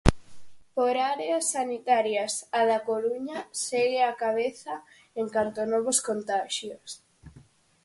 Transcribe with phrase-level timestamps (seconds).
[0.75, 4.75] Por áreas sanitarias a da Coruña segue á cabeza
[5.21, 6.89] en canto a novos contaxios.